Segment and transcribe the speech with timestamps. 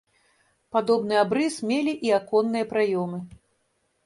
[0.77, 3.23] Падобны абрыс мелі і аконныя праёмы.